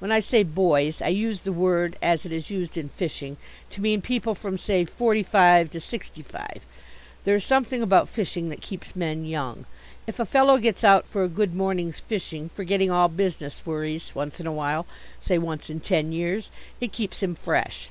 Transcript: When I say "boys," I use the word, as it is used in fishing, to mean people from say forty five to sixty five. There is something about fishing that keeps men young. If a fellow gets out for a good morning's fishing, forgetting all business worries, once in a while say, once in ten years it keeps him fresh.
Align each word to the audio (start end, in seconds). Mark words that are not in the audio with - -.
When 0.00 0.12
I 0.12 0.20
say 0.20 0.42
"boys," 0.42 1.00
I 1.00 1.08
use 1.08 1.40
the 1.40 1.50
word, 1.50 1.96
as 2.02 2.26
it 2.26 2.30
is 2.30 2.50
used 2.50 2.76
in 2.76 2.90
fishing, 2.90 3.38
to 3.70 3.80
mean 3.80 4.02
people 4.02 4.34
from 4.34 4.58
say 4.58 4.84
forty 4.84 5.22
five 5.22 5.70
to 5.70 5.80
sixty 5.80 6.20
five. 6.20 6.60
There 7.24 7.36
is 7.36 7.44
something 7.44 7.80
about 7.80 8.10
fishing 8.10 8.50
that 8.50 8.60
keeps 8.60 8.94
men 8.94 9.24
young. 9.24 9.64
If 10.06 10.20
a 10.20 10.26
fellow 10.26 10.58
gets 10.58 10.84
out 10.84 11.06
for 11.06 11.22
a 11.22 11.28
good 11.28 11.54
morning's 11.54 12.00
fishing, 12.00 12.50
forgetting 12.54 12.90
all 12.90 13.08
business 13.08 13.64
worries, 13.64 14.14
once 14.14 14.38
in 14.38 14.46
a 14.46 14.52
while 14.52 14.84
say, 15.20 15.38
once 15.38 15.70
in 15.70 15.80
ten 15.80 16.12
years 16.12 16.50
it 16.78 16.92
keeps 16.92 17.22
him 17.22 17.34
fresh. 17.34 17.88